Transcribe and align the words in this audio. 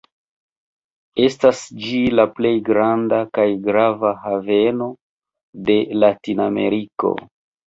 Estas 1.25 1.59
en 1.73 1.83
ĝi 1.87 1.99
la 2.19 2.25
plej 2.39 2.53
granda 2.69 3.19
kaj 3.39 3.45
grava 3.67 4.15
haveno 4.25 4.89
de 5.69 5.79
Latinameriko. 6.07 7.15